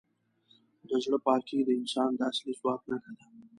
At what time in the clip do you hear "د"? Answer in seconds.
0.87-0.89, 1.65-1.69, 2.15-2.21